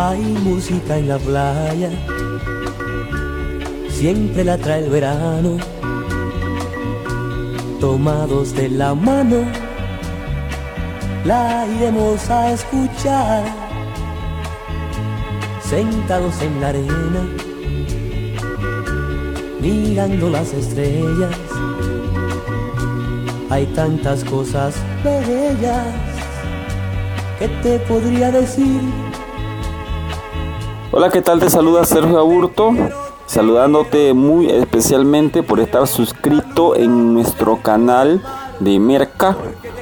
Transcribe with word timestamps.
Hay 0.00 0.20
música 0.44 0.96
en 0.96 1.08
la 1.08 1.18
playa, 1.18 1.90
siempre 3.90 4.44
la 4.44 4.56
trae 4.56 4.84
el 4.84 4.90
verano. 4.90 5.77
Tomados 7.80 8.54
de 8.54 8.68
la 8.68 8.94
mano, 8.94 9.44
la 11.24 11.66
iremos 11.66 12.28
a 12.28 12.52
escuchar. 12.52 13.44
Sentados 15.60 16.40
en 16.42 16.60
la 16.60 16.68
arena, 16.68 17.22
mirando 19.60 20.30
las 20.30 20.52
estrellas. 20.52 21.36
Hay 23.50 23.66
tantas 23.66 24.24
cosas 24.24 24.74
bellas 25.04 25.86
que 27.38 27.48
te 27.62 27.78
podría 27.80 28.30
decir 28.30 28.80
Hola, 30.90 31.10
¿qué 31.10 31.20
tal? 31.20 31.38
Te 31.38 31.50
saluda 31.50 31.84
Sergio 31.84 32.18
Aburto, 32.18 32.72
saludándote 33.28 34.14
muy 34.14 34.48
especialmente 34.50 35.42
por 35.42 35.60
estar 35.60 35.86
suscrito 35.86 36.74
en 36.74 37.12
nuestro 37.12 37.58
canal 37.62 38.22
de 38.58 38.80
Merca. 38.80 39.36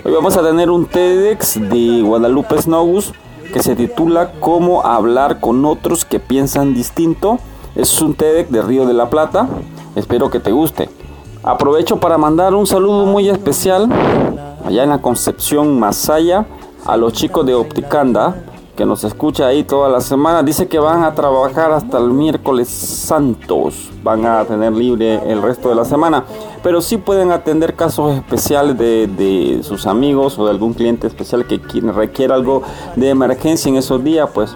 Hoy 0.05 0.13
vamos 0.13 0.37
a 0.37 0.43
tener 0.43 0.69
un 0.69 0.87
TEDx 0.87 1.61
de 1.61 2.03
Guadalupe 2.03 2.61
Snogus 2.61 3.13
que 3.53 3.63
se 3.63 3.77
titula 3.77 4.33
Cómo 4.41 4.85
hablar 4.85 5.39
con 5.39 5.65
otros 5.65 6.05
que 6.05 6.19
piensan 6.19 6.75
distinto. 6.75 7.39
Es 7.77 8.03
un 8.03 8.15
TEDx 8.15 8.51
de 8.51 8.63
Río 8.63 8.85
de 8.85 8.95
la 8.95 9.09
Plata. 9.11 9.49
Espero 9.95 10.29
que 10.29 10.41
te 10.41 10.51
guste. 10.51 10.91
Aprovecho 11.45 12.01
para 12.01 12.19
mandar 12.19 12.53
un 12.53 12.67
saludo 12.67 13.07
muy 13.07 13.29
especial 13.29 13.89
allá 14.65 14.83
en 14.83 14.91
la 14.91 15.01
Concepción 15.01 15.79
Masaya 15.79 16.47
a 16.85 16.97
los 16.97 17.13
chicos 17.13 17.47
de 17.47 17.55
Opticanda 17.55 18.43
que 18.77 18.87
nos 18.87 19.03
escucha 19.03 19.47
ahí 19.47 19.65
toda 19.65 19.89
la 19.89 20.01
semana, 20.01 20.43
dice 20.43 20.69
que 20.69 20.79
van 20.79 21.03
a 21.03 21.15
trabajar 21.15 21.73
hasta 21.73 21.99
el 21.99 22.11
miércoles 22.11 22.69
santos, 22.69 23.91
van 24.03 24.27
a 24.27 24.45
tener 24.45 24.73
libre 24.73 25.21
el 25.27 25.43
resto 25.43 25.71
de 25.71 25.75
la 25.75 25.85
semana, 25.85 26.25
pero 26.63 26.83
sí 26.83 26.99
pueden 26.99 27.33
atender 27.33 27.75
casos 27.75 28.15
especiales 28.15 28.79
de, 28.79 29.61
sus 29.63 29.87
amigos 29.87 30.39
o 30.39 30.45
de 30.45 30.51
algún 30.51 30.75
cliente 30.75 31.07
especial 31.07 31.47
que 31.47 31.59
requiera 31.93 32.35
algo 32.35 32.63
de 32.95 33.09
emergencia 33.09 33.71
en 33.71 33.77
esos 33.77 34.05
días, 34.05 34.29
pues 34.33 34.55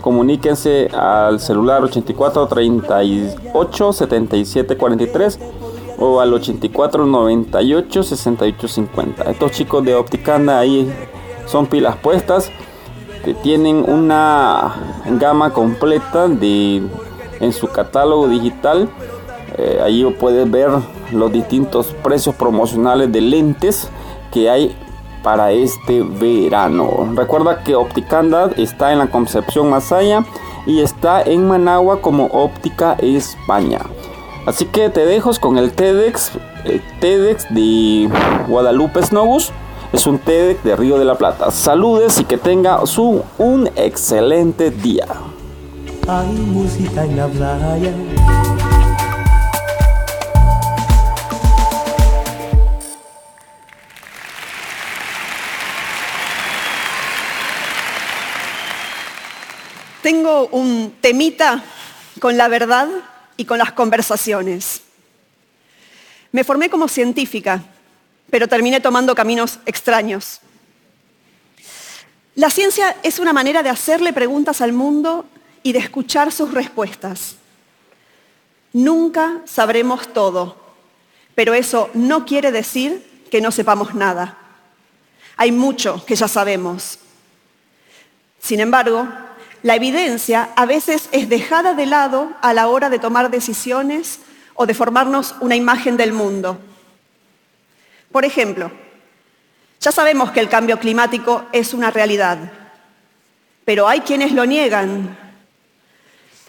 comuníquense 0.00 0.88
al 0.88 1.38
celular 1.38 1.84
84 1.84 2.46
38 2.46 3.92
77 3.92 4.76
43 4.76 5.38
o 5.98 6.20
al 6.20 6.32
84 6.32 7.04
98 7.04 8.02
68 8.02 8.68
50. 8.68 9.30
Estos 9.30 9.52
chicos 9.52 9.84
de 9.84 9.94
Opticanda 9.94 10.58
ahí 10.58 10.90
son 11.46 11.66
pilas 11.66 11.96
puestas 11.96 12.50
tienen 13.42 13.84
una 13.88 14.74
gama 15.18 15.52
completa 15.52 16.28
de 16.28 16.82
en 17.40 17.52
su 17.52 17.68
catálogo 17.68 18.28
digital 18.28 18.88
eh, 19.60 19.80
ahí 19.82 20.04
puedes 20.18 20.50
ver 20.50 20.70
los 21.12 21.32
distintos 21.32 21.94
precios 22.02 22.34
promocionales 22.34 23.12
de 23.12 23.20
lentes 23.20 23.88
que 24.32 24.48
hay 24.48 24.74
para 25.22 25.52
este 25.52 26.02
verano. 26.02 27.12
Recuerda 27.14 27.62
que 27.62 27.74
Opticanda 27.74 28.50
está 28.56 28.92
en 28.92 29.00
la 29.00 29.08
Concepción 29.08 29.68
Masaya 29.68 30.24
y 30.66 30.80
está 30.80 31.20
en 31.20 31.46
Managua 31.46 32.00
como 32.00 32.26
Óptica 32.26 32.96
España. 33.00 33.80
Así 34.46 34.64
que 34.64 34.88
te 34.88 35.04
dejo 35.04 35.30
con 35.38 35.58
el 35.58 35.72
TEDx, 35.72 36.32
el 36.64 36.80
TEDx 37.00 37.52
de 37.52 38.08
Guadalupe 38.48 39.02
Snobus 39.02 39.52
es 39.92 40.06
un 40.06 40.18
TEDx 40.18 40.62
de 40.62 40.76
Río 40.76 40.98
de 40.98 41.04
la 41.04 41.16
Plata. 41.16 41.50
Saludes 41.50 42.20
y 42.20 42.24
que 42.24 42.38
tenga 42.38 42.86
su, 42.86 43.24
un 43.38 43.68
excelente 43.76 44.70
día. 44.70 45.06
Hay 46.06 46.28
música 46.28 47.04
en 47.04 47.16
la 47.16 47.26
playa. 47.26 47.94
Tengo 60.02 60.46
un 60.48 60.94
temita 61.00 61.62
con 62.20 62.36
la 62.36 62.48
verdad 62.48 62.88
y 63.36 63.44
con 63.44 63.58
las 63.58 63.72
conversaciones. 63.72 64.82
Me 66.32 66.44
formé 66.44 66.70
como 66.70 66.88
científica 66.88 67.62
pero 68.30 68.48
terminé 68.48 68.80
tomando 68.80 69.14
caminos 69.14 69.58
extraños. 69.66 70.40
La 72.34 72.48
ciencia 72.48 72.96
es 73.02 73.18
una 73.18 73.32
manera 73.32 73.62
de 73.62 73.68
hacerle 73.68 74.12
preguntas 74.12 74.60
al 74.60 74.72
mundo 74.72 75.26
y 75.62 75.72
de 75.72 75.80
escuchar 75.80 76.32
sus 76.32 76.52
respuestas. 76.52 77.36
Nunca 78.72 79.42
sabremos 79.46 80.12
todo, 80.12 80.56
pero 81.34 81.54
eso 81.54 81.90
no 81.92 82.24
quiere 82.24 82.52
decir 82.52 83.04
que 83.30 83.40
no 83.40 83.50
sepamos 83.50 83.94
nada. 83.94 84.38
Hay 85.36 85.52
mucho 85.52 86.04
que 86.06 86.14
ya 86.14 86.28
sabemos. 86.28 86.98
Sin 88.40 88.60
embargo, 88.60 89.08
la 89.62 89.74
evidencia 89.74 90.50
a 90.56 90.66
veces 90.66 91.08
es 91.12 91.28
dejada 91.28 91.74
de 91.74 91.86
lado 91.86 92.32
a 92.40 92.54
la 92.54 92.68
hora 92.68 92.88
de 92.88 92.98
tomar 92.98 93.30
decisiones 93.30 94.20
o 94.54 94.66
de 94.66 94.74
formarnos 94.74 95.34
una 95.40 95.56
imagen 95.56 95.96
del 95.96 96.12
mundo. 96.12 96.58
Por 98.12 98.24
ejemplo, 98.24 98.70
ya 99.80 99.92
sabemos 99.92 100.30
que 100.30 100.40
el 100.40 100.48
cambio 100.48 100.78
climático 100.78 101.46
es 101.52 101.72
una 101.72 101.90
realidad, 101.90 102.38
pero 103.64 103.88
hay 103.88 104.00
quienes 104.00 104.32
lo 104.32 104.44
niegan. 104.44 105.16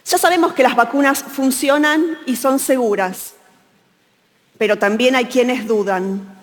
Ya 0.05 0.17
sabemos 0.17 0.53
que 0.53 0.63
las 0.63 0.75
vacunas 0.75 1.23
funcionan 1.23 2.17
y 2.25 2.35
son 2.35 2.59
seguras, 2.59 3.35
pero 4.57 4.77
también 4.77 5.15
hay 5.15 5.25
quienes 5.25 5.67
dudan. 5.67 6.39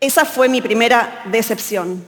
Esa 0.00 0.24
fue 0.24 0.48
mi 0.48 0.60
primera 0.60 1.22
decepción. 1.26 2.04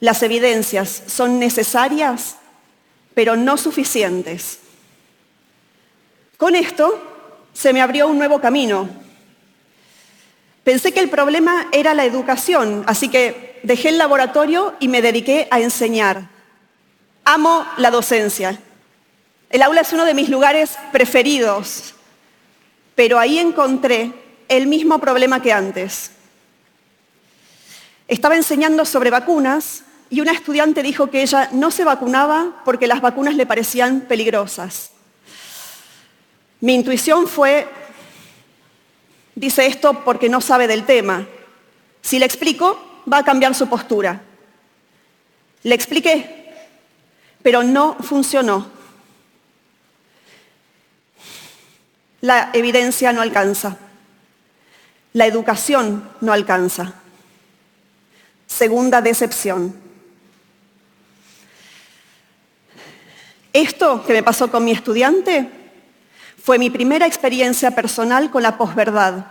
Las 0.00 0.22
evidencias 0.22 1.02
son 1.06 1.38
necesarias, 1.38 2.36
pero 3.14 3.36
no 3.36 3.56
suficientes. 3.56 4.60
Con 6.36 6.54
esto 6.54 7.02
se 7.52 7.72
me 7.72 7.82
abrió 7.82 8.06
un 8.06 8.16
nuevo 8.16 8.40
camino 8.40 8.88
Pensé 10.68 10.92
que 10.92 11.00
el 11.00 11.08
problema 11.08 11.66
era 11.72 11.94
la 11.94 12.04
educación, 12.04 12.84
así 12.86 13.08
que 13.08 13.58
dejé 13.62 13.88
el 13.88 13.96
laboratorio 13.96 14.74
y 14.80 14.88
me 14.88 15.00
dediqué 15.00 15.48
a 15.50 15.60
enseñar. 15.60 16.28
Amo 17.24 17.66
la 17.78 17.90
docencia. 17.90 18.60
El 19.48 19.62
aula 19.62 19.80
es 19.80 19.94
uno 19.94 20.04
de 20.04 20.12
mis 20.12 20.28
lugares 20.28 20.76
preferidos, 20.92 21.94
pero 22.94 23.18
ahí 23.18 23.38
encontré 23.38 24.12
el 24.46 24.66
mismo 24.66 24.98
problema 24.98 25.40
que 25.40 25.54
antes. 25.54 26.10
Estaba 28.06 28.36
enseñando 28.36 28.84
sobre 28.84 29.08
vacunas 29.08 29.84
y 30.10 30.20
una 30.20 30.32
estudiante 30.32 30.82
dijo 30.82 31.08
que 31.08 31.22
ella 31.22 31.48
no 31.50 31.70
se 31.70 31.84
vacunaba 31.84 32.60
porque 32.66 32.86
las 32.86 33.00
vacunas 33.00 33.36
le 33.36 33.46
parecían 33.46 34.02
peligrosas. 34.02 34.90
Mi 36.60 36.74
intuición 36.74 37.26
fue, 37.26 37.66
dice 39.38 39.66
esto 39.66 40.04
porque 40.04 40.28
no 40.28 40.40
sabe 40.40 40.66
del 40.66 40.84
tema. 40.84 41.26
Si 42.02 42.18
le 42.18 42.26
explico, 42.26 43.02
va 43.10 43.18
a 43.18 43.24
cambiar 43.24 43.54
su 43.54 43.68
postura. 43.68 44.20
Le 45.62 45.74
expliqué, 45.74 46.54
pero 47.42 47.62
no 47.62 47.96
funcionó. 48.00 48.66
La 52.20 52.50
evidencia 52.52 53.12
no 53.12 53.22
alcanza. 53.22 53.76
La 55.12 55.26
educación 55.26 56.08
no 56.20 56.32
alcanza. 56.32 56.94
Segunda 58.46 59.00
decepción. 59.00 59.74
Esto 63.52 64.04
que 64.04 64.12
me 64.12 64.22
pasó 64.22 64.50
con 64.50 64.64
mi 64.64 64.72
estudiante 64.72 65.57
fue 66.48 66.58
mi 66.58 66.70
primera 66.70 67.04
experiencia 67.04 67.72
personal 67.72 68.30
con 68.30 68.42
la 68.42 68.56
posverdad. 68.56 69.26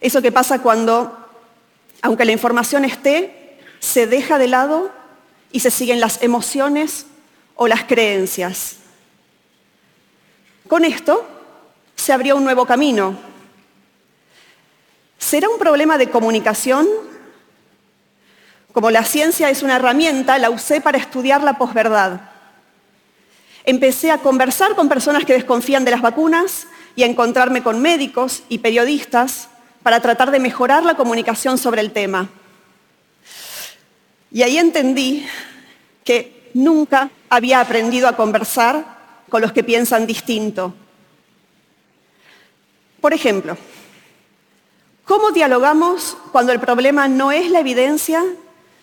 Eso 0.00 0.22
que 0.22 0.30
pasa 0.30 0.62
cuando, 0.62 1.28
aunque 2.02 2.24
la 2.24 2.30
información 2.30 2.84
esté, 2.84 3.58
se 3.80 4.06
deja 4.06 4.38
de 4.38 4.46
lado 4.46 4.92
y 5.50 5.58
se 5.58 5.72
siguen 5.72 5.98
las 5.98 6.22
emociones 6.22 7.06
o 7.56 7.66
las 7.66 7.82
creencias. 7.82 8.76
Con 10.68 10.84
esto 10.84 11.26
se 11.96 12.12
abrió 12.12 12.36
un 12.36 12.44
nuevo 12.44 12.64
camino. 12.64 13.18
¿Será 15.18 15.48
un 15.48 15.58
problema 15.58 15.98
de 15.98 16.10
comunicación? 16.10 16.86
Como 18.72 18.92
la 18.92 19.02
ciencia 19.02 19.50
es 19.50 19.64
una 19.64 19.74
herramienta, 19.74 20.38
la 20.38 20.50
usé 20.50 20.80
para 20.80 20.98
estudiar 20.98 21.42
la 21.42 21.58
posverdad. 21.58 22.20
Empecé 23.64 24.10
a 24.10 24.18
conversar 24.18 24.74
con 24.74 24.88
personas 24.88 25.24
que 25.24 25.34
desconfían 25.34 25.84
de 25.84 25.90
las 25.90 26.02
vacunas 26.02 26.66
y 26.96 27.02
a 27.02 27.06
encontrarme 27.06 27.62
con 27.62 27.80
médicos 27.80 28.42
y 28.48 28.58
periodistas 28.58 29.48
para 29.82 30.00
tratar 30.00 30.30
de 30.30 30.40
mejorar 30.40 30.84
la 30.84 30.96
comunicación 30.96 31.58
sobre 31.58 31.80
el 31.80 31.92
tema. 31.92 32.28
Y 34.30 34.42
ahí 34.42 34.58
entendí 34.58 35.26
que 36.04 36.50
nunca 36.54 37.10
había 37.30 37.60
aprendido 37.60 38.08
a 38.08 38.16
conversar 38.16 38.98
con 39.28 39.42
los 39.42 39.52
que 39.52 39.64
piensan 39.64 40.06
distinto. 40.06 40.74
Por 43.00 43.14
ejemplo, 43.14 43.56
¿cómo 45.04 45.30
dialogamos 45.30 46.16
cuando 46.32 46.52
el 46.52 46.60
problema 46.60 47.06
no 47.08 47.30
es 47.30 47.50
la 47.50 47.60
evidencia, 47.60 48.24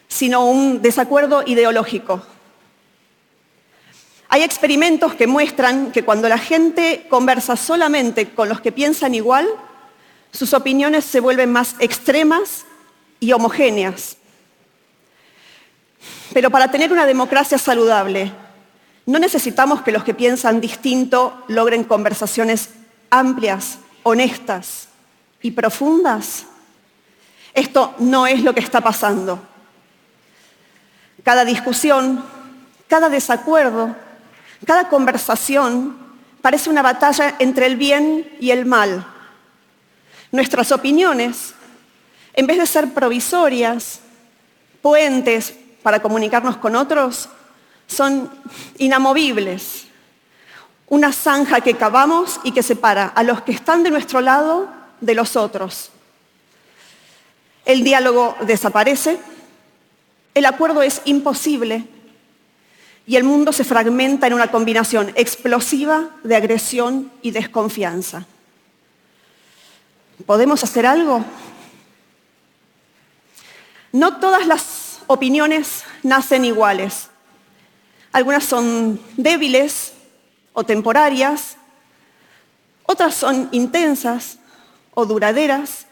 sino 0.08 0.46
un 0.46 0.82
desacuerdo 0.82 1.44
ideológico? 1.46 2.22
Hay 4.36 4.44
experimentos 4.44 5.14
que 5.14 5.28
muestran 5.28 5.94
que 5.94 6.04
cuando 6.04 6.28
la 6.28 6.38
gente 6.38 7.08
conversa 7.10 7.56
solamente 7.56 8.32
con 8.32 8.50
los 8.50 8.60
que 8.60 8.74
piensan 8.74 9.16
igual, 9.16 9.48
sus 10.30 10.54
opiniones 10.54 11.06
se 11.06 11.22
vuelven 11.22 11.54
más 11.54 11.78
extremas 11.80 12.66
y 13.22 13.32
homogéneas. 13.32 14.18
Pero 16.34 16.52
para 16.52 16.70
tener 16.70 16.92
una 16.92 17.06
democracia 17.06 17.58
saludable, 17.58 18.30
no 19.06 19.20
necesitamos 19.20 19.84
que 19.84 19.94
los 19.94 20.04
que 20.04 20.14
piensan 20.14 20.60
distinto 20.60 21.42
logren 21.48 21.86
conversaciones 21.86 22.72
amplias, 23.10 23.78
honestas 24.04 24.90
y 25.42 25.52
profundas. 25.52 26.44
Esto 27.54 27.96
no 28.00 28.28
es 28.28 28.44
lo 28.44 28.54
que 28.54 28.60
está 28.60 28.82
pasando. 28.82 29.40
Cada 31.24 31.46
discusión, 31.46 32.22
cada 32.90 33.08
desacuerdo, 33.08 34.04
cada 34.66 34.90
conversación 34.90 35.98
parece 36.42 36.70
una 36.70 36.82
batalla 36.82 37.36
entre 37.40 37.66
el 37.66 37.76
bien 37.76 38.30
y 38.40 38.52
el 38.52 38.66
mal. 38.66 39.06
Nuestras 40.32 40.72
opiniones, 40.72 41.54
en 42.34 42.48
vez 42.48 42.58
de 42.58 42.66
ser 42.66 42.94
provisorias, 42.94 44.00
puentes 44.82 45.54
para 45.82 46.02
comunicarnos 46.02 46.58
con 46.58 46.76
otros, 46.76 47.30
son 47.88 48.30
inamovibles. 48.78 49.86
Una 50.88 51.12
zanja 51.14 51.62
que 51.62 51.76
cavamos 51.76 52.40
y 52.44 52.52
que 52.52 52.64
separa 52.64 53.08
a 53.08 53.24
los 53.24 53.42
que 53.42 53.52
están 53.52 53.84
de 53.84 53.92
nuestro 53.92 54.22
lado 54.22 54.68
de 55.02 55.16
los 55.16 55.36
otros. 55.36 55.92
El 57.66 57.84
diálogo 57.84 58.36
desaparece, 58.42 59.20
el 60.36 60.46
acuerdo 60.46 60.82
es 60.82 61.02
imposible 61.06 61.88
y 63.08 63.16
el 63.16 63.24
mundo 63.24 63.54
se 63.54 63.64
fragmenta 63.64 64.28
en 64.28 64.34
una 64.34 64.52
combinación 64.52 65.12
explosiva 65.16 66.10
de 66.24 66.36
agresión 66.36 67.12
y 67.22 67.32
desconfianza. 67.32 68.26
¿Podemos 70.26 70.64
hacer 70.64 70.86
algo? 70.86 71.24
No 73.92 74.18
todas 74.18 74.48
las 74.48 75.00
opiniones 75.08 75.84
nacen 76.04 76.46
iguales. 76.46 77.10
Algunas 78.12 78.46
son 78.46 79.00
débiles 79.18 79.94
o 80.54 80.64
temporarias, 80.64 81.58
otras 82.86 83.14
son 83.16 83.50
intensas 83.52 84.40
o 84.94 85.06
duraderas 85.06 85.86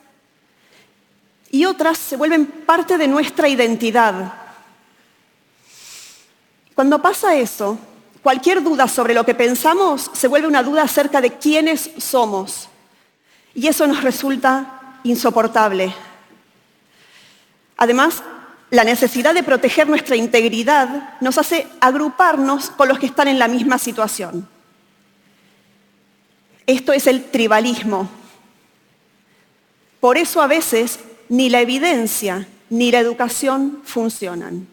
y 1.51 1.66
otras 1.66 1.98
se 1.98 2.16
vuelven 2.16 2.45
parte 2.45 2.98
de 2.98 3.07
nuestra 3.07 3.48
identidad, 3.48 4.33
cuando 6.75 7.01
pasa 7.01 7.35
eso, 7.35 7.77
cualquier 8.21 8.63
duda 8.63 8.87
sobre 8.87 9.13
lo 9.13 9.25
que 9.25 9.35
pensamos 9.35 10.09
se 10.13 10.27
vuelve 10.27 10.47
una 10.47 10.63
duda 10.63 10.83
acerca 10.83 11.21
de 11.21 11.33
quiénes 11.37 11.91
somos. 11.97 12.69
Y 13.53 13.67
eso 13.67 13.85
nos 13.85 14.03
resulta 14.03 14.99
insoportable. 15.03 15.93
Además, 17.77 18.23
la 18.71 18.83
necesidad 18.83 19.35
de 19.35 19.43
proteger 19.43 19.87
nuestra 19.87 20.15
integridad 20.15 21.19
nos 21.21 21.37
hace 21.37 21.67
agruparnos 21.79 22.71
con 22.71 22.87
los 22.87 22.97
que 22.97 23.05
están 23.05 23.27
en 23.27 23.37
la 23.37 23.47
misma 23.47 23.77
situación. 23.77 24.47
Esto 26.65 26.93
es 26.93 27.05
el 27.05 27.25
tribalismo. 27.25 28.09
Por 29.99 30.17
eso 30.17 30.41
a 30.41 30.47
veces 30.47 30.99
ni 31.29 31.49
la 31.49 31.61
evidencia 31.61 32.47
ni 32.69 32.91
la 32.91 32.99
educación 32.99 33.81
funcionan. 33.83 34.72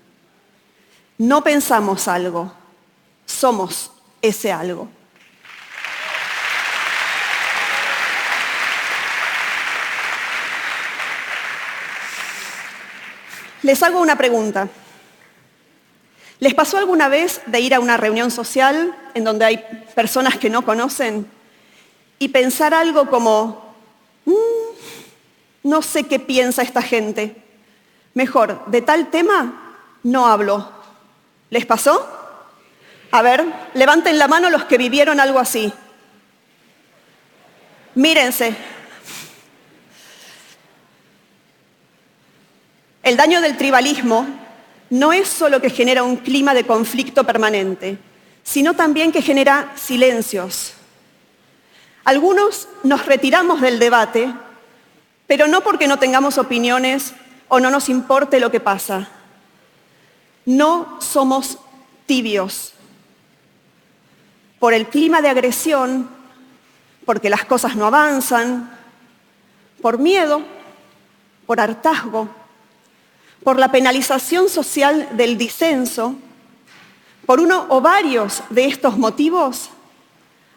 No 1.21 1.45
pensamos 1.45 2.09
algo, 2.09 2.51
somos 3.27 3.93
ese 4.23 4.51
algo. 4.51 4.89
Les 13.61 13.83
hago 13.83 14.01
una 14.01 14.17
pregunta. 14.17 14.67
¿Les 16.39 16.55
pasó 16.55 16.79
alguna 16.79 17.09
vez 17.09 17.43
de 17.45 17.61
ir 17.61 17.75
a 17.75 17.81
una 17.81 17.99
reunión 17.99 18.31
social 18.31 18.97
en 19.13 19.23
donde 19.23 19.45
hay 19.45 19.59
personas 19.95 20.39
que 20.39 20.49
no 20.49 20.65
conocen 20.65 21.31
y 22.19 22.29
pensar 22.29 22.73
algo 22.73 23.11
como, 23.11 23.75
mm, 24.25 25.65
no 25.65 25.83
sé 25.83 26.05
qué 26.05 26.19
piensa 26.19 26.63
esta 26.63 26.81
gente? 26.81 27.37
Mejor, 28.15 28.65
de 28.69 28.81
tal 28.81 29.11
tema 29.11 29.77
no 30.03 30.27
hablo, 30.27 30.80
¿Les 31.51 31.67
pasó? 31.67 32.09
A 33.11 33.23
ver, 33.23 33.45
levanten 33.75 34.19
la 34.19 34.29
mano 34.29 34.51
los 34.51 34.65
que 34.65 34.79
vivieron 34.79 35.19
algo 35.19 35.41
así. 35.41 35.73
Mírense. 37.97 38.55
El 43.03 43.17
daño 43.17 43.41
del 43.41 43.57
tribalismo 43.57 44.27
no 44.91 45.13
es 45.13 45.29
solo 45.29 45.61
que 45.61 45.71
genera 45.71 46.05
un 46.05 46.17
clima 46.17 46.55
de 46.55 46.65
conflicto 46.65 47.25
permanente, 47.25 47.99
sino 48.45 48.75
también 48.75 49.11
que 49.11 49.23
genera 49.23 49.73
silencios. 49.75 50.75
Algunos 52.05 52.69
nos 52.85 53.07
retiramos 53.07 53.61
del 53.61 53.79
debate, 53.79 54.33
pero 55.27 55.49
no 55.49 55.63
porque 55.63 55.89
no 55.89 55.99
tengamos 55.99 56.39
opiniones 56.39 57.15
o 57.49 57.59
no 57.59 57.71
nos 57.71 57.89
importe 57.89 58.39
lo 58.41 58.51
que 58.51 58.61
pasa, 58.61 59.09
no 60.57 61.01
somos 61.01 61.59
tibios. 62.07 62.73
Por 64.59 64.75
el 64.75 64.89
clima 64.89 65.23
de 65.23 65.29
agresión, 65.29 66.09
porque 67.07 67.31
las 67.31 67.45
cosas 67.45 67.77
no 67.77 67.87
avanzan, 67.87 68.71
por 69.81 69.99
miedo, 69.99 70.43
por 71.47 71.61
hartazgo, 71.61 72.29
por 73.45 73.59
la 73.59 73.71
penalización 73.71 74.49
social 74.49 75.09
del 75.13 75.39
disenso, 75.39 76.17
por 77.27 77.41
uno 77.41 77.67
o 77.69 77.81
varios 77.81 78.43
de 78.51 78.67
estos 78.67 78.99
motivos, 78.99 79.71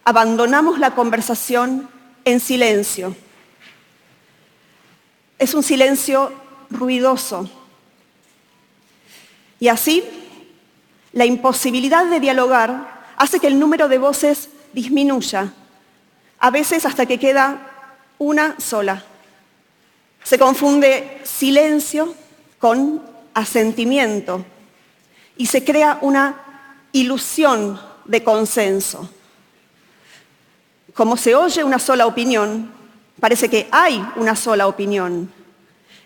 abandonamos 0.03 0.79
la 0.79 0.95
conversación 0.95 1.88
en 2.25 2.39
silencio. 2.39 3.15
Es 5.38 5.53
un 5.53 5.62
silencio 5.62 6.33
ruidoso, 6.71 7.50
y 9.63 9.70
así, 9.70 10.03
la 11.13 11.24
imposibilidad 11.24 12.05
de 12.08 12.20
dialogar 12.20 13.13
hace 13.15 13.39
que 13.39 13.48
el 13.48 13.58
número 13.58 13.88
de 13.88 13.98
voces 13.98 14.50
disminuya, 14.74 15.53
a 16.38 16.51
veces 16.51 16.86
hasta 16.86 17.05
que 17.05 17.17
queda 17.17 17.62
una 18.17 18.60
sola. 18.60 19.05
Se 20.22 20.38
confunde 20.38 21.22
silencio 21.24 22.13
con 22.60 23.01
asentimiento 23.34 24.43
y 25.38 25.46
se 25.46 25.63
crea 25.63 25.98
una 26.01 26.41
ilusión 26.91 27.79
de 28.03 28.22
consenso. 28.22 29.10
Como 30.93 31.15
se 31.15 31.36
oye 31.36 31.63
una 31.63 31.79
sola 31.79 32.05
opinión, 32.05 32.70
parece 33.17 33.50
que 33.50 33.70
hay 33.72 34.05
una 34.17 34.36
sola 34.36 34.67
opinión. 34.67 35.32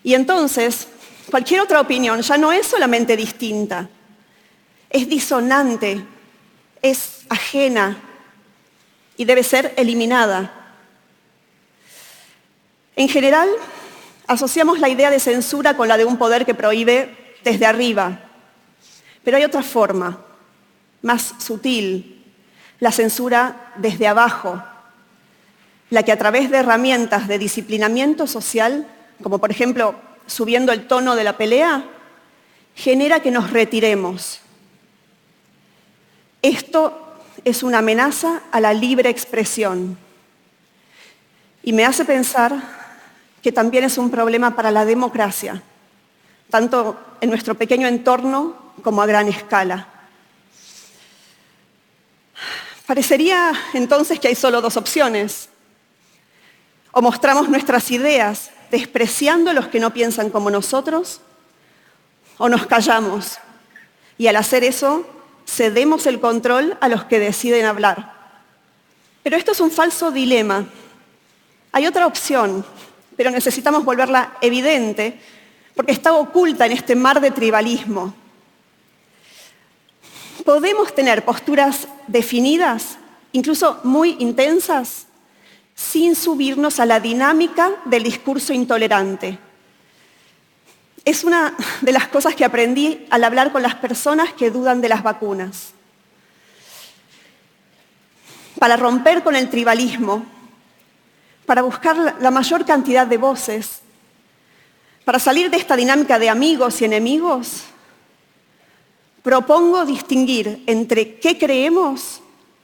Y 0.03 0.13
entonces 0.13 0.89
Cualquier 1.29 1.61
otra 1.61 1.81
opinión 1.81 2.21
ya 2.21 2.37
no 2.37 2.51
es 2.51 2.67
solamente 2.67 3.17
distinta, 3.17 3.89
es 4.89 5.09
disonante, 5.09 6.01
es 6.81 7.25
ajena 7.29 7.97
y 9.17 9.25
debe 9.25 9.43
ser 9.43 9.73
eliminada. 9.75 10.53
En 12.95 13.09
general, 13.09 13.49
asociamos 14.25 14.79
la 14.79 14.89
idea 14.89 15.09
de 15.09 15.19
censura 15.19 15.75
con 15.75 15.87
la 15.87 15.97
de 15.97 16.05
un 16.05 16.17
poder 16.17 16.45
que 16.45 16.55
prohíbe 16.55 17.35
desde 17.43 17.65
arriba, 17.65 18.19
pero 19.23 19.37
hay 19.37 19.43
otra 19.43 19.63
forma, 19.63 20.23
más 21.01 21.35
sutil, 21.39 22.25
la 22.79 22.91
censura 22.91 23.73
desde 23.75 24.07
abajo, 24.07 24.63
la 25.89 26.03
que 26.03 26.11
a 26.11 26.17
través 26.17 26.49
de 26.49 26.57
herramientas 26.57 27.27
de 27.27 27.37
disciplinamiento 27.37 28.27
social 28.27 28.87
como 29.21 29.39
por 29.39 29.51
ejemplo 29.51 29.95
subiendo 30.27 30.71
el 30.71 30.87
tono 30.87 31.15
de 31.15 31.23
la 31.23 31.37
pelea, 31.37 31.83
genera 32.75 33.21
que 33.21 33.31
nos 33.31 33.49
retiremos. 33.49 34.39
Esto 36.41 37.15
es 37.43 37.63
una 37.63 37.79
amenaza 37.79 38.43
a 38.51 38.59
la 38.59 38.73
libre 38.73 39.09
expresión 39.09 39.97
y 41.63 41.73
me 41.73 41.85
hace 41.85 42.05
pensar 42.05 42.53
que 43.41 43.51
también 43.51 43.83
es 43.83 43.97
un 43.97 44.11
problema 44.11 44.55
para 44.55 44.71
la 44.71 44.85
democracia, 44.85 45.61
tanto 46.49 46.99
en 47.19 47.29
nuestro 47.29 47.55
pequeño 47.55 47.87
entorno 47.87 48.73
como 48.83 49.01
a 49.01 49.05
gran 49.05 49.27
escala. 49.27 49.87
Parecería 52.85 53.51
entonces 53.73 54.19
que 54.19 54.29
hay 54.29 54.35
solo 54.35 54.61
dos 54.61 54.77
opciones. 54.77 55.49
O 56.91 57.01
mostramos 57.01 57.49
nuestras 57.49 57.91
ideas 57.91 58.51
despreciando 58.71 59.51
a 59.51 59.53
los 59.53 59.67
que 59.67 59.79
no 59.79 59.93
piensan 59.93 60.29
como 60.29 60.49
nosotros, 60.49 61.21
o 62.37 62.49
nos 62.49 62.67
callamos 62.67 63.39
y 64.17 64.27
al 64.27 64.35
hacer 64.35 64.63
eso 64.63 65.05
cedemos 65.47 66.05
el 66.07 66.19
control 66.19 66.77
a 66.81 66.87
los 66.87 67.05
que 67.05 67.19
deciden 67.19 67.65
hablar. 67.65 68.13
Pero 69.23 69.37
esto 69.37 69.51
es 69.51 69.59
un 69.59 69.71
falso 69.71 70.11
dilema. 70.11 70.65
Hay 71.71 71.85
otra 71.85 72.07
opción, 72.07 72.65
pero 73.15 73.29
necesitamos 73.29 73.85
volverla 73.85 74.37
evidente 74.41 75.19
porque 75.75 75.91
está 75.91 76.13
oculta 76.13 76.65
en 76.65 76.71
este 76.71 76.95
mar 76.95 77.21
de 77.21 77.31
tribalismo. 77.31 78.13
Podemos 80.43 80.95
tener 80.95 81.25
posturas 81.25 81.87
definidas, 82.07 82.97
incluso 83.31 83.79
muy 83.83 84.15
intensas, 84.19 85.06
sin 85.77 86.15
subirnos 86.15 86.79
a 86.79 86.87
la 86.87 86.99
dinámica 86.99 87.71
del 87.85 88.01
discurso 88.01 88.51
intolerante. 88.51 89.37
Es 91.05 91.23
una 91.23 91.55
de 91.81 91.91
las 91.93 92.07
cosas 92.07 92.35
que 92.35 92.43
aprendí 92.43 93.05
al 93.11 93.23
hablar 93.23 93.51
con 93.51 93.61
las 93.61 93.75
personas 93.75 94.33
que 94.33 94.49
dudan 94.49 94.81
de 94.81 94.89
las 94.89 95.03
vacunas. 95.03 95.73
Para 98.59 98.75
romper 98.75 99.23
con 99.23 99.35
el 99.35 99.49
tribalismo, 99.51 100.25
para 101.45 101.61
buscar 101.61 102.17
la 102.19 102.31
mayor 102.31 102.65
cantidad 102.65 103.05
de 103.05 103.17
voces, 103.17 103.81
para 105.05 105.19
salir 105.19 105.51
de 105.51 105.57
esta 105.57 105.75
dinámica 105.75 106.17
de 106.17 106.27
amigos 106.27 106.81
y 106.81 106.85
enemigos, 106.85 107.65
propongo 109.21 109.85
distinguir 109.85 110.63
entre 110.65 111.19
qué 111.19 111.37
creemos 111.37 112.19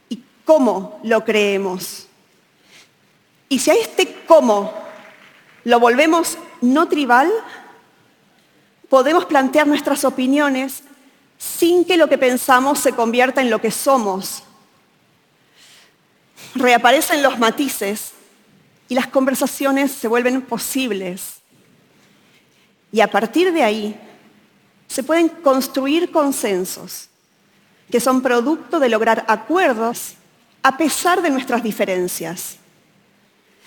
y 0.08 0.22
cómo 0.44 1.00
lo 1.04 1.24
creemos. 1.24 2.03
Y 3.48 3.58
si 3.58 3.70
a 3.70 3.74
este 3.74 4.22
cómo 4.26 4.72
lo 5.64 5.80
volvemos 5.80 6.38
no 6.60 6.88
tribal, 6.88 7.30
podemos 8.88 9.24
plantear 9.24 9.66
nuestras 9.66 10.04
opiniones 10.04 10.82
sin 11.38 11.84
que 11.84 11.96
lo 11.96 12.08
que 12.08 12.18
pensamos 12.18 12.78
se 12.78 12.92
convierta 12.92 13.40
en 13.40 13.50
lo 13.50 13.60
que 13.60 13.70
somos. 13.70 14.42
Reaparecen 16.54 17.22
los 17.22 17.38
matices 17.38 18.12
y 18.88 18.94
las 18.94 19.08
conversaciones 19.08 19.92
se 19.92 20.08
vuelven 20.08 20.42
posibles. 20.42 21.36
Y 22.92 23.00
a 23.00 23.10
partir 23.10 23.52
de 23.52 23.62
ahí 23.62 24.00
se 24.86 25.02
pueden 25.02 25.28
construir 25.28 26.12
consensos 26.12 27.08
que 27.90 28.00
son 28.00 28.22
producto 28.22 28.78
de 28.78 28.88
lograr 28.88 29.24
acuerdos 29.28 30.14
a 30.62 30.76
pesar 30.76 31.20
de 31.20 31.30
nuestras 31.30 31.62
diferencias. 31.62 32.56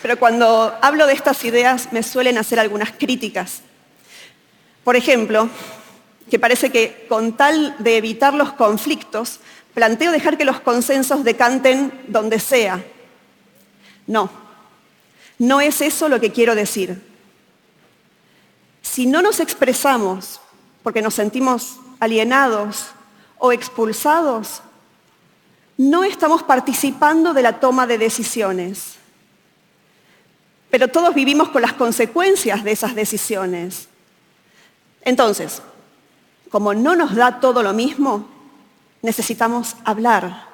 Pero 0.02 0.20
cuando 0.20 0.78
hablo 0.82 1.08
de 1.08 1.14
estas 1.14 1.44
ideas 1.44 1.92
me 1.92 2.04
suelen 2.04 2.38
hacer 2.38 2.60
algunas 2.60 2.92
críticas. 2.92 3.62
Por 4.84 4.96
ejemplo, 4.96 5.50
que 6.30 6.40
parece 6.40 6.70
que 6.70 7.06
con 7.10 7.34
tal 7.34 7.76
de 7.80 7.98
evitar 7.98 8.34
los 8.34 8.54
conflictos, 8.54 9.40
planteo 9.74 10.12
dejar 10.12 10.38
que 10.38 10.46
los 10.46 10.60
consensos 10.60 11.24
decanten 11.24 11.92
donde 12.08 12.40
sea. 12.40 12.84
No, 14.06 14.30
no 15.40 15.62
es 15.62 15.82
eso 15.82 16.10
lo 16.10 16.20
que 16.20 16.32
quiero 16.32 16.56
decir. 16.56 17.02
Si 18.82 19.06
no 19.06 19.22
nos 19.22 19.40
expresamos 19.40 20.40
porque 20.84 21.02
nos 21.02 21.14
sentimos 21.14 21.78
alienados 22.00 22.88
o 23.38 23.52
expulsados, 23.52 24.62
no 25.78 26.04
estamos 26.04 26.44
participando 26.44 27.34
de 27.34 27.44
la 27.44 27.60
toma 27.60 27.86
de 27.86 27.98
decisiones. 27.98 28.96
Pero 30.70 30.88
todos 30.88 31.14
vivimos 31.16 31.50
con 31.50 31.62
las 31.62 31.74
consecuencias 31.74 32.64
de 32.64 32.72
esas 32.72 32.94
decisiones. 32.94 33.88
Entonces, 35.02 35.62
como 36.50 36.74
no 36.74 36.96
nos 36.96 37.16
da 37.16 37.40
todo 37.40 37.64
lo 37.64 37.74
mismo, 37.74 38.28
necesitamos 39.02 39.76
hablar. 39.86 40.48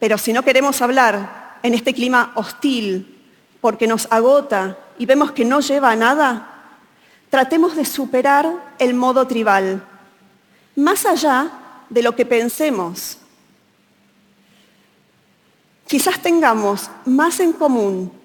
Pero 0.00 0.18
si 0.18 0.32
no 0.32 0.42
queremos 0.42 0.82
hablar 0.82 1.58
en 1.62 1.74
este 1.74 1.94
clima 1.94 2.32
hostil, 2.34 3.20
porque 3.60 3.86
nos 3.86 4.08
agota 4.10 4.76
y 4.98 5.06
vemos 5.06 5.30
que 5.30 5.44
no 5.44 5.60
lleva 5.60 5.92
a 5.92 5.96
nada, 5.96 6.48
tratemos 7.30 7.76
de 7.76 7.84
superar 7.84 8.74
el 8.78 8.94
modo 8.94 9.26
tribal, 9.26 9.86
más 10.74 11.06
allá 11.06 11.50
de 11.88 12.02
lo 12.02 12.16
que 12.16 12.26
pensemos. 12.26 13.18
Quizás 15.86 16.20
tengamos 16.20 16.90
más 17.04 17.38
en 17.38 17.52
común 17.52 18.21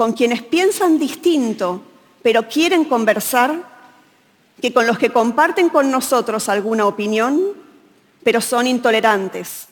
con 0.00 0.14
quienes 0.14 0.40
piensan 0.40 0.98
distinto, 0.98 1.82
pero 2.22 2.48
quieren 2.48 2.86
conversar, 2.86 3.62
que 4.58 4.72
con 4.72 4.86
los 4.86 4.98
que 4.98 5.10
comparten 5.10 5.68
con 5.68 5.90
nosotros 5.90 6.48
alguna 6.48 6.86
opinión, 6.86 7.38
pero 8.24 8.40
son 8.40 8.66
intolerantes. 8.66 9.68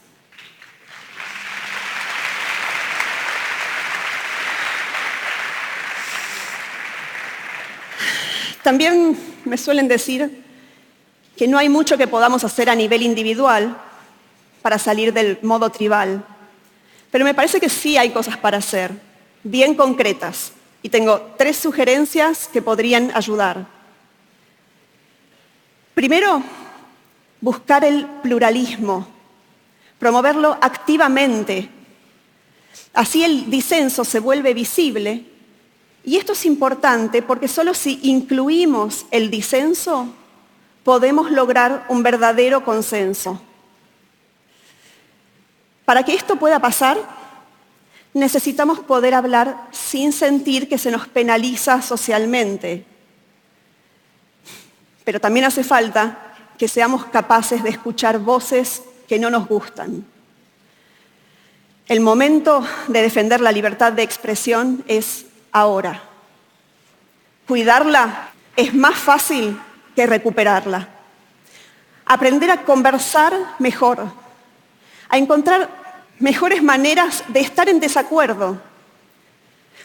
También 8.62 9.18
me 9.46 9.56
suelen 9.56 9.88
decir 9.88 10.44
que 11.38 11.48
no 11.48 11.56
hay 11.56 11.70
mucho 11.70 11.96
que 11.96 12.06
podamos 12.06 12.44
hacer 12.44 12.68
a 12.68 12.74
nivel 12.74 13.00
individual 13.00 13.80
para 14.60 14.78
salir 14.78 15.14
del 15.14 15.38
modo 15.40 15.70
tribal, 15.70 16.22
pero 17.10 17.24
me 17.24 17.32
parece 17.32 17.58
que 17.58 17.70
sí 17.70 17.96
hay 17.96 18.10
cosas 18.10 18.36
para 18.36 18.58
hacer 18.58 19.07
bien 19.42 19.74
concretas 19.74 20.52
y 20.82 20.88
tengo 20.88 21.34
tres 21.36 21.56
sugerencias 21.56 22.48
que 22.52 22.62
podrían 22.62 23.10
ayudar. 23.14 23.66
Primero, 25.94 26.42
buscar 27.40 27.84
el 27.84 28.06
pluralismo, 28.22 29.06
promoverlo 29.98 30.56
activamente. 30.60 31.68
Así 32.94 33.24
el 33.24 33.50
disenso 33.50 34.04
se 34.04 34.20
vuelve 34.20 34.54
visible 34.54 35.24
y 36.04 36.16
esto 36.16 36.32
es 36.32 36.46
importante 36.46 37.22
porque 37.22 37.48
solo 37.48 37.74
si 37.74 38.00
incluimos 38.02 39.06
el 39.10 39.30
disenso 39.30 40.08
podemos 40.84 41.30
lograr 41.30 41.84
un 41.88 42.02
verdadero 42.02 42.64
consenso. 42.64 43.42
Para 45.84 46.02
que 46.02 46.14
esto 46.14 46.36
pueda 46.36 46.60
pasar, 46.60 47.17
necesitamos 48.14 48.80
poder 48.80 49.14
hablar 49.14 49.68
sin 49.70 50.12
sentir 50.12 50.68
que 50.68 50.78
se 50.78 50.90
nos 50.90 51.06
penaliza 51.08 51.82
socialmente. 51.82 52.84
Pero 55.04 55.20
también 55.20 55.46
hace 55.46 55.64
falta 55.64 56.34
que 56.58 56.68
seamos 56.68 57.06
capaces 57.06 57.62
de 57.62 57.70
escuchar 57.70 58.18
voces 58.18 58.82
que 59.06 59.18
no 59.18 59.30
nos 59.30 59.48
gustan. 59.48 60.04
El 61.86 62.00
momento 62.00 62.62
de 62.88 63.00
defender 63.00 63.40
la 63.40 63.52
libertad 63.52 63.92
de 63.92 64.02
expresión 64.02 64.84
es 64.88 65.24
ahora. 65.52 66.02
Cuidarla 67.46 68.30
es 68.56 68.74
más 68.74 68.96
fácil 68.96 69.58
que 69.96 70.06
recuperarla. 70.06 70.88
Aprender 72.04 72.50
a 72.50 72.64
conversar 72.64 73.32
mejor, 73.58 74.06
a 75.08 75.16
encontrar 75.16 75.87
mejores 76.18 76.62
maneras 76.62 77.24
de 77.28 77.40
estar 77.40 77.68
en 77.68 77.80
desacuerdo. 77.80 78.60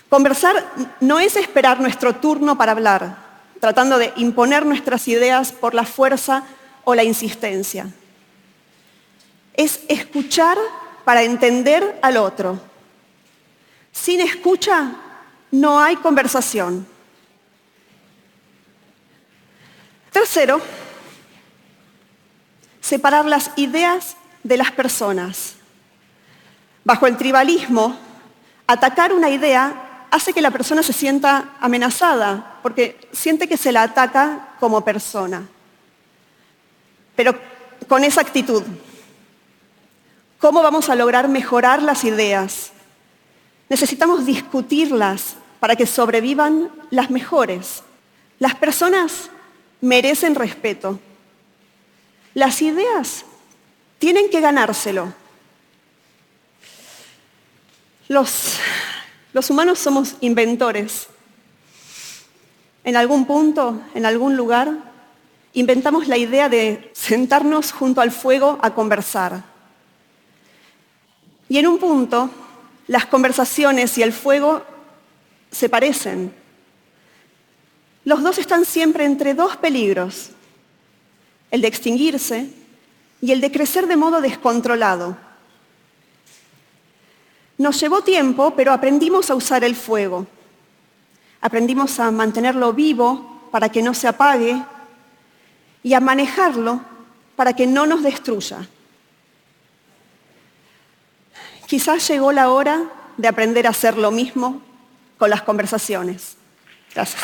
Conversar 0.10 0.72
no 1.00 1.20
es 1.20 1.36
esperar 1.36 1.80
nuestro 1.80 2.16
turno 2.16 2.58
para 2.58 2.74
hablar, 2.74 3.18
tratando 3.60 3.98
de 3.98 4.14
imponer 4.16 4.66
nuestras 4.66 5.08
ideas 5.08 5.52
por 5.52 5.74
la 5.74 5.86
fuerza 5.86 6.44
o 6.84 6.96
la 6.96 7.04
insistencia. 7.04 7.88
Es 9.54 9.82
escuchar 9.88 10.58
para 11.06 11.24
entender 11.24 11.98
al 12.02 12.18
otro. 12.18 12.60
Sin 13.92 14.22
escucha 14.22 14.92
no 15.52 15.80
hay 15.80 15.96
conversación. 15.96 16.88
Tercero, 20.12 20.62
separar 22.82 23.26
las 23.26 23.52
ideas 23.56 24.16
de 24.44 24.58
las 24.58 24.72
personas. 24.72 25.56
Bajo 26.84 27.08
el 27.08 27.18
tribalismo, 27.18 27.98
atacar 28.68 29.14
una 29.14 29.30
idea 29.30 30.08
hace 30.12 30.34
que 30.34 30.42
la 30.42 30.52
persona 30.52 30.84
se 30.84 30.94
sienta 30.94 31.56
amenazada, 31.60 32.60
porque 32.62 33.00
siente 33.12 33.48
que 33.48 33.58
se 33.58 33.72
la 33.72 33.84
ataca 33.84 34.56
como 34.60 34.86
persona. 34.86 35.48
Pero 37.16 37.36
con 37.88 38.04
esa 38.04 38.22
actitud, 38.22 38.64
¿cómo 40.40 40.62
vamos 40.62 40.90
a 40.90 40.96
lograr 40.96 41.28
mejorar 41.30 41.82
las 41.82 42.04
ideas? 42.04 42.72
Necesitamos 43.70 44.26
discutirlas 44.26 45.36
para 45.60 45.76
que 45.76 45.88
sobrevivan 45.88 46.70
las 46.90 47.10
mejores. 47.10 47.84
Las 48.38 48.56
personas 48.56 49.30
merecen 49.82 50.36
respeto. 50.36 51.00
Las 52.34 52.62
ideas 52.62 53.26
tienen 54.00 54.30
que 54.30 54.42
ganárselo. 54.42 55.14
Los, 58.10 58.60
humanos 59.50 59.80
somos 59.80 60.16
inventores. 60.20 61.08
En 62.84 62.98
algún 62.98 63.26
punto, 63.26 63.82
en 63.94 64.06
algún 64.06 64.36
lugar, 64.36 64.74
inventamos 65.54 66.08
la 66.08 66.18
idea 66.18 66.50
de 66.50 66.92
sentarnos 66.94 67.72
junto 67.72 68.02
al 68.02 68.12
fuego 68.12 68.60
a 68.62 68.74
conversar. 68.74 69.44
Y 71.48 71.58
en 71.60 71.68
un 71.68 71.78
punto, 71.78 72.30
las 72.88 73.06
conversaciones 73.06 73.98
y 73.98 74.04
el 74.04 74.12
fuego 74.12 74.64
se 75.50 75.70
parecen. 75.70 76.34
Los 78.04 78.22
dos 78.22 78.38
están 78.38 78.66
siempre 78.66 79.06
entre 79.06 79.34
dos 79.34 79.56
peligros, 79.56 80.32
el 81.52 81.62
de 81.62 81.70
extinguirse 81.70 82.50
y 83.22 83.32
el 83.32 83.40
de 83.40 83.52
crecer 83.52 83.88
de 83.88 83.96
modo 83.96 84.20
descontrolado. 84.20 85.16
Nos 87.58 87.80
llevó 87.80 88.02
tiempo, 88.02 88.54
pero 88.56 88.74
aprendimos 88.74 89.30
a 89.30 89.36
usar 89.36 89.64
el 89.64 89.76
fuego. 89.76 90.28
Aprendimos 91.42 92.00
a 92.00 92.10
mantenerlo 92.12 92.74
vivo 92.74 93.50
para 93.52 93.70
que 93.70 93.82
no 93.82 93.94
se 93.94 94.08
apague 94.08 94.64
y 95.84 95.94
a 95.94 96.00
manejarlo 96.00 96.82
para 97.36 97.54
que 97.54 97.68
no 97.68 97.86
nos 97.86 98.04
destruya. 98.04 98.68
Quizás 101.68 102.08
llegó 102.08 102.32
la 102.32 102.50
hora 102.50 102.84
de 103.18 103.28
aprender 103.28 103.68
a 103.68 103.72
hacer 103.72 103.98
lo 103.98 104.12
mismo 104.12 104.62
con 105.18 105.30
las 105.30 105.42
conversaciones. 105.42 106.36
Gracias. 106.94 107.22